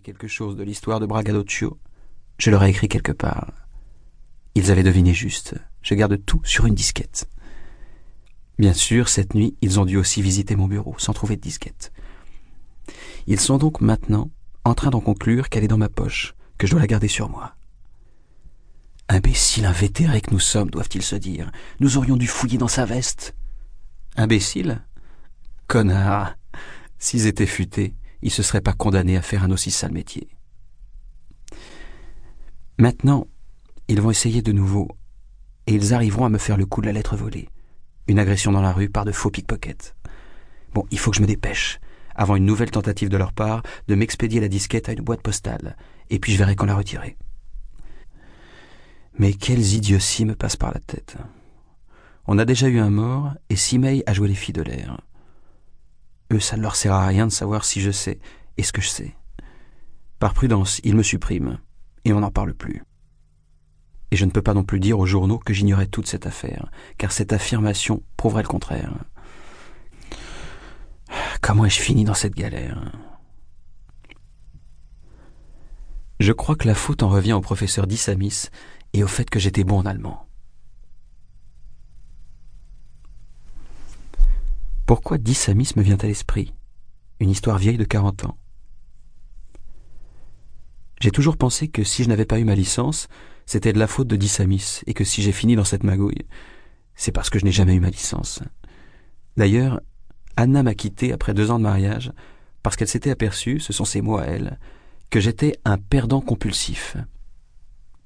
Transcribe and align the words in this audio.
quelque 0.00 0.26
chose 0.26 0.56
de 0.56 0.64
l'histoire 0.64 0.98
de 0.98 1.06
Bragadoccio, 1.06 1.78
je 2.38 2.50
leur 2.50 2.64
ai 2.64 2.70
écrit 2.70 2.88
quelque 2.88 3.12
part. 3.12 3.52
Ils 4.54 4.70
avaient 4.70 4.82
deviné 4.82 5.14
juste. 5.14 5.54
Je 5.82 5.94
garde 5.94 6.18
tout 6.24 6.40
sur 6.42 6.66
une 6.66 6.74
disquette. 6.74 7.28
Bien 8.58 8.72
sûr, 8.72 9.08
cette 9.08 9.34
nuit, 9.34 9.56
ils 9.60 9.78
ont 9.78 9.84
dû 9.84 9.96
aussi 9.96 10.22
visiter 10.22 10.56
mon 10.56 10.66
bureau, 10.66 10.94
sans 10.98 11.12
trouver 11.12 11.36
de 11.36 11.40
disquette. 11.40 11.92
Ils 13.26 13.38
sont 13.38 13.58
donc 13.58 13.80
maintenant 13.80 14.30
en 14.64 14.74
train 14.74 14.90
d'en 14.90 15.00
conclure 15.00 15.48
qu'elle 15.48 15.64
est 15.64 15.68
dans 15.68 15.78
ma 15.78 15.88
poche, 15.88 16.34
que 16.58 16.66
je 16.66 16.72
dois 16.72 16.80
la 16.80 16.86
garder 16.86 17.08
sur 17.08 17.28
moi. 17.28 17.54
Imbécile 19.08 19.66
invétéré 19.66 20.20
que 20.20 20.32
nous 20.32 20.40
sommes, 20.40 20.70
doivent-ils 20.70 21.02
se 21.02 21.16
dire. 21.16 21.52
Nous 21.78 21.98
aurions 21.98 22.16
dû 22.16 22.26
fouiller 22.26 22.58
dans 22.58 22.68
sa 22.68 22.84
veste. 22.84 23.34
Imbécile? 24.16 24.82
Connard 25.68 26.36
S'ils 26.98 27.26
étaient 27.26 27.46
futés, 27.46 27.94
ils 28.24 28.32
se 28.32 28.42
seraient 28.42 28.60
pas 28.60 28.72
condamnés 28.72 29.16
à 29.16 29.22
faire 29.22 29.44
un 29.44 29.50
aussi 29.50 29.70
sale 29.70 29.92
métier. 29.92 30.28
Maintenant, 32.78 33.28
ils 33.86 34.00
vont 34.00 34.10
essayer 34.10 34.42
de 34.42 34.50
nouveau, 34.50 34.88
et 35.66 35.74
ils 35.74 35.94
arriveront 35.94 36.24
à 36.24 36.30
me 36.30 36.38
faire 36.38 36.56
le 36.56 36.66
coup 36.66 36.80
de 36.80 36.86
la 36.86 36.92
lettre 36.92 37.16
volée. 37.16 37.48
Une 38.08 38.18
agression 38.18 38.50
dans 38.50 38.62
la 38.62 38.72
rue 38.72 38.88
par 38.88 39.04
de 39.04 39.12
faux 39.12 39.30
pickpockets. 39.30 39.94
Bon, 40.72 40.84
il 40.90 40.98
faut 40.98 41.10
que 41.10 41.18
je 41.18 41.22
me 41.22 41.26
dépêche, 41.26 41.78
avant 42.16 42.34
une 42.34 42.46
nouvelle 42.46 42.70
tentative 42.70 43.10
de 43.10 43.16
leur 43.16 43.32
part, 43.32 43.62
de 43.88 43.94
m'expédier 43.94 44.40
la 44.40 44.48
disquette 44.48 44.88
à 44.88 44.92
une 44.92 45.04
boîte 45.04 45.22
postale, 45.22 45.76
et 46.10 46.18
puis 46.18 46.32
je 46.32 46.38
verrai 46.38 46.56
quand 46.56 46.66
la 46.66 46.76
retirer. 46.76 47.16
Mais 49.18 49.34
quelles 49.34 49.74
idioties 49.74 50.24
me 50.24 50.34
passent 50.34 50.56
par 50.56 50.72
la 50.72 50.80
tête. 50.80 51.16
On 52.26 52.38
a 52.38 52.46
déjà 52.46 52.68
eu 52.68 52.78
un 52.78 52.90
mort, 52.90 53.34
et 53.50 53.56
Simei 53.56 54.02
a 54.06 54.14
joué 54.14 54.28
les 54.28 54.34
filles 54.34 54.54
de 54.54 54.62
l'air. 54.62 54.98
Ça 56.40 56.56
ne 56.56 56.62
leur 56.62 56.76
sert 56.76 56.92
à 56.92 57.06
rien 57.06 57.26
de 57.26 57.32
savoir 57.32 57.64
si 57.64 57.80
je 57.80 57.90
sais 57.90 58.18
et 58.56 58.62
ce 58.62 58.72
que 58.72 58.80
je 58.80 58.88
sais. 58.88 59.16
Par 60.18 60.34
prudence, 60.34 60.80
ils 60.84 60.96
me 60.96 61.02
suppriment, 61.02 61.58
et 62.04 62.12
on 62.12 62.20
n'en 62.20 62.30
parle 62.30 62.54
plus. 62.54 62.82
Et 64.10 64.16
je 64.16 64.24
ne 64.24 64.30
peux 64.30 64.42
pas 64.42 64.54
non 64.54 64.64
plus 64.64 64.80
dire 64.80 64.98
aux 64.98 65.06
journaux 65.06 65.38
que 65.38 65.52
j'ignorais 65.52 65.86
toute 65.86 66.06
cette 66.06 66.26
affaire, 66.26 66.70
car 66.98 67.12
cette 67.12 67.32
affirmation 67.32 68.02
prouverait 68.16 68.42
le 68.42 68.48
contraire. 68.48 68.94
Comment 71.40 71.64
ai-je 71.64 71.80
fini 71.80 72.04
dans 72.04 72.14
cette 72.14 72.34
galère? 72.34 72.92
Je 76.20 76.32
crois 76.32 76.56
que 76.56 76.68
la 76.68 76.74
faute 76.74 77.02
en 77.02 77.08
revient 77.08 77.32
au 77.32 77.40
professeur 77.40 77.86
Dissamis 77.86 78.48
et 78.92 79.02
au 79.02 79.08
fait 79.08 79.28
que 79.28 79.40
j'étais 79.40 79.64
bon 79.64 79.78
en 79.78 79.86
allemand. 79.86 80.23
Pourquoi 84.86 85.16
Dissamis 85.16 85.70
me 85.76 85.82
vient 85.82 85.96
à 85.96 86.06
l'esprit? 86.06 86.52
Une 87.18 87.30
histoire 87.30 87.56
vieille 87.56 87.78
de 87.78 87.84
quarante 87.84 88.26
ans. 88.26 88.36
J'ai 91.00 91.10
toujours 91.10 91.38
pensé 91.38 91.68
que 91.68 91.84
si 91.84 92.04
je 92.04 92.10
n'avais 92.10 92.26
pas 92.26 92.38
eu 92.38 92.44
ma 92.44 92.54
licence, 92.54 93.08
c'était 93.46 93.72
de 93.72 93.78
la 93.78 93.86
faute 93.86 94.08
de 94.08 94.16
Dissamis, 94.16 94.82
et 94.86 94.92
que 94.92 95.04
si 95.04 95.22
j'ai 95.22 95.32
fini 95.32 95.56
dans 95.56 95.64
cette 95.64 95.84
magouille, 95.84 96.26
c'est 96.94 97.12
parce 97.12 97.30
que 97.30 97.38
je 97.38 97.46
n'ai 97.46 97.50
jamais 97.50 97.74
eu 97.74 97.80
ma 97.80 97.88
licence. 97.88 98.42
D'ailleurs, 99.38 99.80
Anna 100.36 100.62
m'a 100.62 100.74
quitté 100.74 101.14
après 101.14 101.32
deux 101.32 101.50
ans 101.50 101.58
de 101.58 101.64
mariage, 101.64 102.12
parce 102.62 102.76
qu'elle 102.76 102.88
s'était 102.88 103.10
aperçue, 103.10 103.60
ce 103.60 103.72
sont 103.72 103.86
ses 103.86 104.02
mots 104.02 104.18
à 104.18 104.24
elle, 104.24 104.58
que 105.08 105.18
j'étais 105.18 105.54
un 105.64 105.78
perdant 105.78 106.20
compulsif. 106.20 106.98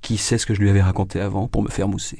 Qui 0.00 0.18
sait 0.18 0.38
ce 0.38 0.46
que 0.46 0.54
je 0.54 0.60
lui 0.60 0.70
avais 0.70 0.82
raconté 0.82 1.20
avant 1.20 1.46
pour 1.46 1.62
me 1.62 1.70
faire 1.70 1.86
mousser? 1.86 2.18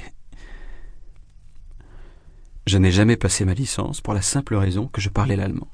Je 2.74 2.78
n'ai 2.80 2.90
jamais 2.90 3.16
passé 3.16 3.44
ma 3.44 3.54
licence 3.54 4.00
pour 4.00 4.14
la 4.14 4.20
simple 4.20 4.56
raison 4.56 4.88
que 4.88 5.00
je 5.00 5.08
parlais 5.08 5.36
l'allemand. 5.36 5.68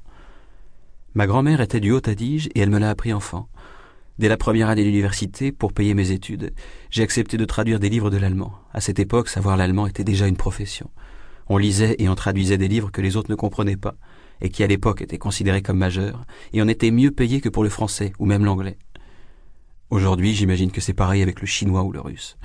Ma 1.14 1.26
grand-mère 1.26 1.62
était 1.62 1.80
du 1.80 1.92
Haut-Adige 1.92 2.50
et 2.54 2.60
elle 2.60 2.68
me 2.68 2.78
l'a 2.78 2.90
appris 2.90 3.14
enfant. 3.14 3.48
Dès 4.18 4.28
la 4.28 4.36
première 4.36 4.68
année 4.68 4.84
d'université, 4.84 5.50
pour 5.50 5.72
payer 5.72 5.94
mes 5.94 6.10
études, 6.10 6.52
j'ai 6.90 7.02
accepté 7.02 7.38
de 7.38 7.46
traduire 7.46 7.80
des 7.80 7.88
livres 7.88 8.10
de 8.10 8.18
l'allemand. 8.18 8.52
À 8.74 8.82
cette 8.82 8.98
époque, 8.98 9.30
savoir 9.30 9.56
l'allemand 9.56 9.86
était 9.86 10.04
déjà 10.04 10.26
une 10.26 10.36
profession. 10.36 10.90
On 11.48 11.56
lisait 11.56 11.96
et 11.98 12.10
on 12.10 12.14
traduisait 12.14 12.58
des 12.58 12.68
livres 12.68 12.92
que 12.92 13.00
les 13.00 13.16
autres 13.16 13.30
ne 13.30 13.34
comprenaient 13.34 13.78
pas, 13.78 13.94
et 14.42 14.50
qui 14.50 14.62
à 14.62 14.66
l'époque 14.66 15.00
étaient 15.00 15.16
considérés 15.16 15.62
comme 15.62 15.78
majeurs, 15.78 16.26
et 16.52 16.60
on 16.60 16.68
était 16.68 16.90
mieux 16.90 17.12
payé 17.12 17.40
que 17.40 17.48
pour 17.48 17.64
le 17.64 17.70
français 17.70 18.12
ou 18.18 18.26
même 18.26 18.44
l'anglais. 18.44 18.76
Aujourd'hui, 19.88 20.34
j'imagine 20.34 20.70
que 20.70 20.82
c'est 20.82 20.92
pareil 20.92 21.22
avec 21.22 21.40
le 21.40 21.46
chinois 21.46 21.82
ou 21.82 21.92
le 21.92 22.00
russe. 22.02 22.36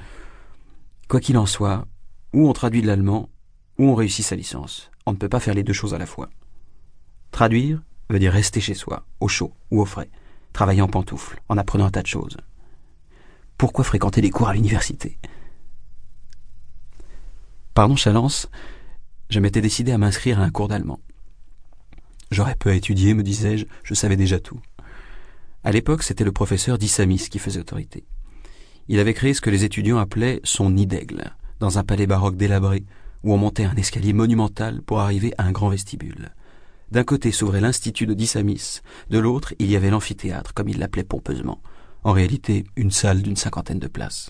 Quoi 1.10 1.20
qu'il 1.20 1.38
en 1.38 1.46
soit, 1.46 1.86
ou 2.32 2.48
on 2.48 2.54
traduit 2.54 2.82
de 2.82 2.88
l'allemand, 2.88 3.28
ou 3.78 3.86
on 3.90 3.96
réussit 3.96 4.26
sa 4.26 4.36
licence. 4.36 4.92
On 5.06 5.12
ne 5.12 5.18
peut 5.18 5.30
pas 5.30 5.40
faire 5.40 5.54
les 5.54 5.64
deux 5.64 5.74
choses 5.74 5.94
à 5.94 5.98
la 5.98 6.06
fois. 6.06 6.30
Traduire 7.32 7.82
veut 8.10 8.20
dire 8.20 8.32
rester 8.32 8.62
chez 8.62 8.74
soi, 8.74 9.06
au 9.20 9.28
chaud 9.28 9.54
ou 9.72 9.82
au 9.82 9.86
frais, 9.86 10.10
travailler 10.54 10.82
en 10.82 10.88
pantoufles, 10.88 11.42
en 11.50 11.58
apprenant 11.58 11.86
un 11.86 11.92
tas 11.92 12.02
de 12.02 12.08
choses. 12.08 12.38
Pourquoi 13.58 13.84
fréquenter 13.84 14.22
les 14.22 14.30
cours 14.30 14.50
à 14.50 14.54
l'université? 14.54 15.18
Par 17.74 17.90
nonchalance, 17.90 18.48
je 19.30 19.40
m'étais 19.40 19.62
décidé 19.62 19.92
à 19.92 19.98
m'inscrire 19.98 20.40
à 20.40 20.44
un 20.44 20.50
cours 20.50 20.68
d'allemand. 20.68 21.00
J'aurais 22.32 22.56
peu 22.56 22.70
à 22.70 22.76
étudier, 22.76 23.14
me 23.14 23.24
disais-je, 23.24 23.66
je 23.84 23.94
savais 23.94 24.18
déjà 24.18 24.40
tout. 24.40 24.60
À 25.64 25.72
l'époque, 25.72 26.04
c'était 26.04 26.24
le 26.24 26.32
professeur 26.32 26.78
Dissamis 26.78 27.28
qui 27.30 27.40
faisait 27.40 27.60
autorité. 27.60 28.06
Il 28.88 29.00
avait 29.00 29.14
créé 29.14 29.34
ce 29.34 29.42
que 29.42 29.50
les 29.50 29.64
étudiants 29.64 29.98
appelaient 29.98 30.40
son 30.44 30.70
nid 30.70 30.86
d'aigle, 30.86 31.34
dans 31.60 31.80
un 31.80 31.84
palais 31.84 32.08
baroque 32.08 32.38
délabré, 32.38 32.84
où 33.26 33.34
on 33.34 33.38
montait 33.38 33.66
un 33.66 33.76
escalier 33.76 34.14
monumental 34.14 34.82
pour 34.84 35.02
arriver 35.02 35.34
à 35.38 35.44
un 35.44 35.52
grand 35.52 35.70
vestibule. 35.70 36.30
D'un 36.92 37.04
côté 37.04 37.32
s'ouvrait 37.32 37.60
l'institut 37.60 38.06
de 38.06 38.14
Dissamis, 38.14 38.82
de 39.10 39.18
l'autre 39.18 39.56
il 39.58 39.70
y 39.70 39.76
avait 39.76 39.90
l'amphithéâtre, 39.90 40.54
comme 40.54 40.70
il 40.70 40.78
l'appelait 40.78 41.04
pompeusement, 41.04 41.60
en 42.04 42.12
réalité 42.12 42.64
une 42.76 42.92
salle 42.92 43.24
d'une 43.24 43.36
cinquantaine 43.36 43.80
de 43.80 43.88
places. 43.88 44.30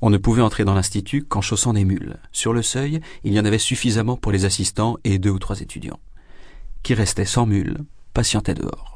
On 0.00 0.10
ne 0.10 0.16
pouvait 0.16 0.42
entrer 0.42 0.64
dans 0.64 0.74
l'institut 0.74 1.24
qu'en 1.24 1.42
chaussant 1.42 1.74
des 1.74 1.84
mules. 1.84 2.16
Sur 2.32 2.54
le 2.54 2.62
seuil, 2.62 3.00
il 3.24 3.34
y 3.34 3.40
en 3.40 3.44
avait 3.44 3.58
suffisamment 3.58 4.16
pour 4.16 4.32
les 4.32 4.44
assistants 4.44 4.96
et 5.02 5.18
deux 5.18 5.30
ou 5.30 5.40
trois 5.40 5.60
étudiants, 5.60 6.00
qui 6.84 6.94
restaient 6.94 7.24
sans 7.24 7.46
mules, 7.46 7.78
patientaient 8.14 8.54
dehors. 8.54 8.89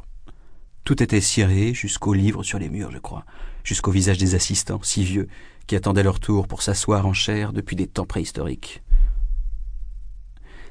Tout 0.85 1.03
était 1.03 1.23
ciré 1.23 1.73
jusqu'aux 1.73 2.13
livres 2.13 2.43
sur 2.43 2.59
les 2.59 2.69
murs, 2.69 2.91
je 2.91 2.99
crois, 2.99 3.25
jusqu'au 3.65 3.91
visage 3.91 4.19
des 4.19 4.35
assistants, 4.35 4.83
si 4.83 5.03
vieux, 5.03 5.29
qui 5.67 5.77
attendaient 5.77 6.03
leur 6.03 6.21
tour 6.21 6.47
pour 6.47 6.61
s'asseoir 6.61 7.07
en 7.07 7.15
chair 7.15 7.55
depuis 7.55 7.75
des 7.75 7.87
temps 7.87 8.05
préhistoriques. 8.05 8.83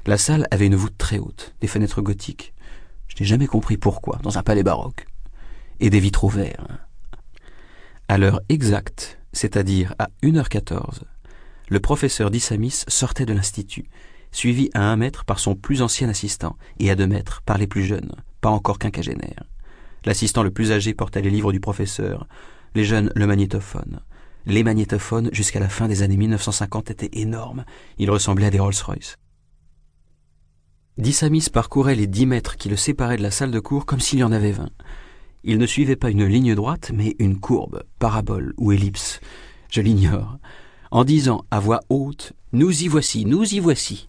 La 0.06 0.16
salle 0.16 0.46
avait 0.52 0.66
une 0.66 0.76
voûte 0.76 0.96
très 0.98 1.18
haute, 1.18 1.54
des 1.60 1.66
fenêtres 1.66 2.00
gothiques. 2.00 2.54
Je 3.08 3.16
n'ai 3.20 3.26
jamais 3.26 3.48
compris 3.48 3.76
pourquoi, 3.76 4.18
dans 4.22 4.38
un 4.38 4.44
palais 4.44 4.62
baroque. 4.62 5.06
Et 5.80 5.90
des 5.90 5.98
vitraux 5.98 6.28
verts. 6.28 6.86
À 8.06 8.16
l'heure 8.16 8.40
exacte, 8.48 9.18
c'est-à-dire 9.32 9.94
à 9.98 10.10
1h14, 10.22 11.00
le 11.68 11.80
professeur 11.80 12.30
d'Issamis 12.30 12.84
sortait 12.86 13.26
de 13.26 13.32
l'institut, 13.32 13.86
suivi 14.30 14.70
à 14.74 14.82
un 14.82 14.96
mètre 14.96 15.24
par 15.24 15.40
son 15.40 15.56
plus 15.56 15.82
ancien 15.82 16.08
assistant 16.08 16.56
et 16.78 16.90
à 16.90 16.94
deux 16.94 17.08
mètres 17.08 17.42
par 17.42 17.58
les 17.58 17.66
plus 17.66 17.82
jeunes, 17.82 18.12
pas 18.40 18.50
encore 18.50 18.78
quinquagénaires. 18.78 19.44
L'assistant 20.04 20.42
le 20.42 20.50
plus 20.50 20.72
âgé 20.72 20.92
portait 20.94 21.22
les 21.22 21.30
livres 21.30 21.52
du 21.52 21.60
professeur, 21.60 22.26
les 22.74 22.84
jeunes 22.84 23.10
le 23.14 23.26
magnétophone. 23.26 24.00
Les 24.46 24.62
magnétophones, 24.62 25.30
jusqu'à 25.32 25.60
la 25.60 25.70
fin 25.70 25.88
des 25.88 26.02
années 26.02 26.18
1950, 26.18 26.90
étaient 26.90 27.20
énormes. 27.20 27.64
Ils 27.98 28.10
ressemblaient 28.10 28.46
à 28.46 28.50
des 28.50 28.58
Rolls-Royce. 28.58 29.16
Dissamis 30.98 31.46
parcourait 31.50 31.94
les 31.94 32.06
dix 32.06 32.26
mètres 32.26 32.56
qui 32.56 32.68
le 32.68 32.76
séparaient 32.76 33.16
de 33.16 33.22
la 33.22 33.30
salle 33.30 33.50
de 33.50 33.60
cours 33.60 33.86
comme 33.86 34.00
s'il 34.00 34.18
y 34.18 34.24
en 34.24 34.32
avait 34.32 34.52
vingt. 34.52 34.70
Il 35.42 35.58
ne 35.58 35.66
suivait 35.66 35.96
pas 35.96 36.10
une 36.10 36.26
ligne 36.26 36.54
droite, 36.54 36.92
mais 36.94 37.16
une 37.18 37.40
courbe, 37.40 37.82
parabole 37.98 38.54
ou 38.58 38.72
ellipse. 38.72 39.20
Je 39.70 39.80
l'ignore. 39.80 40.38
En 40.90 41.04
disant 41.04 41.44
à 41.50 41.58
voix 41.58 41.80
haute 41.88 42.34
Nous 42.52 42.82
y 42.82 42.88
voici, 42.88 43.24
nous 43.24 43.54
y 43.54 43.60
voici. 43.60 44.08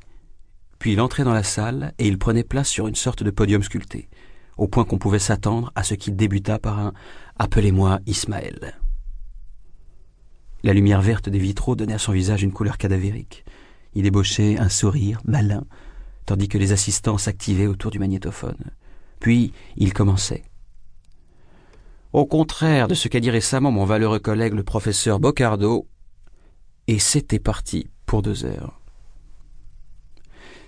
Puis 0.78 0.94
il 0.94 1.02
entrait 1.02 1.24
dans 1.24 1.34
la 1.34 1.44
salle 1.44 1.94
et 1.98 2.08
il 2.08 2.20
prenait 2.20 2.44
place 2.44 2.70
sur 2.70 2.88
une 2.88 2.96
sorte 2.96 3.24
de 3.24 3.32
podium 3.32 3.64
sculpté 3.64 4.10
au 4.58 4.68
point 4.68 4.86
qu'on 4.86 4.98
pouvait 4.98 5.20
s'attendre 5.20 5.72
à 5.76 5.84
ce 5.84 5.94
qu'il 5.94 6.16
débutât 6.16 6.60
par 6.60 6.80
un 6.80 6.94
Appelez-moi 7.38 8.00
Ismaël. 8.06 8.80
La 10.64 10.74
lumière 10.74 11.02
verte 11.02 11.30
des 11.30 11.40
vitraux 11.40 11.76
donnait 11.76 11.94
à 11.94 12.00
son 12.00 12.12
visage 12.12 12.44
une 12.44 12.54
couleur 12.54 12.78
cadavérique. 12.78 13.46
Il 13.94 14.06
ébauchait 14.06 14.58
un 14.58 14.70
sourire 14.70 15.22
malin, 15.26 15.66
tandis 16.26 16.48
que 16.48 16.58
les 16.58 16.72
assistants 16.72 17.18
s'activaient 17.18 17.68
autour 17.68 17.92
du 17.92 18.00
magnétophone. 18.00 18.72
Puis 19.20 19.54
il 19.76 19.94
commençait. 19.94 20.44
Au 22.14 22.26
contraire 22.26 22.88
de 22.88 22.96
ce 22.96 23.10
qu'a 23.10 23.20
dit 23.20 23.30
récemment 23.30 23.72
mon 23.72 23.86
valeureux 23.86 24.20
collègue 24.20 24.54
le 24.54 24.64
professeur 24.64 25.20
Bocardo, 25.20 25.88
et 26.88 27.00
c'était 27.00 27.40
parti 27.40 27.90
pour 28.06 28.22
deux 28.22 28.46
heures. 28.46 28.80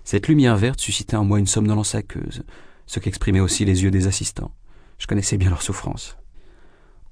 Cette 0.04 0.28
lumière 0.28 0.58
verte 0.58 0.80
suscitait 0.80 1.16
en 1.16 1.26
moi 1.26 1.40
une 1.40 1.48
somnolence 1.48 1.96
aqueuse, 1.96 2.44
ce 2.88 3.00
qu'exprimaient 3.00 3.40
aussi 3.40 3.64
les 3.66 3.84
yeux 3.84 3.92
des 3.92 4.08
assistants. 4.08 4.52
Je 4.98 5.06
connaissais 5.06 5.38
bien 5.38 5.50
leur 5.50 5.62
souffrance. 5.62 6.18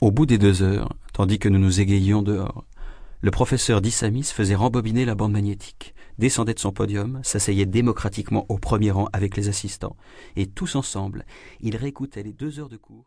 Au 0.02 0.12
bout 0.12 0.26
des 0.26 0.38
deux 0.38 0.64
heures, 0.64 0.90
tandis 1.14 1.40
que 1.40 1.50
nous 1.50 1.60
nous 1.60 1.80
égayions 1.80 2.22
dehors, 2.22 2.66
le 3.22 3.32
professeur 3.32 3.82
d'Issamis 3.82 4.24
faisait 4.24 4.56
rembobiner 4.56 5.06
la 5.06 5.16
bande 5.16 5.32
magnétique, 5.32 5.96
descendait 6.18 6.54
de 6.54 6.60
son 6.60 6.72
podium, 6.72 7.20
s'asseyait 7.24 7.66
démocratiquement 7.66 8.46
au 8.50 8.58
premier 8.58 8.92
rang 8.92 9.10
avec 9.14 9.38
les 9.38 9.48
assistants, 9.48 9.96
et 10.36 10.48
tous 10.48 10.76
ensemble, 10.76 11.26
ils 11.62 11.78
réécoutaient 11.78 12.24
les 12.24 12.34
deux 12.34 12.60
heures 12.60 12.70
de 12.70 12.78
cours. 12.78 13.06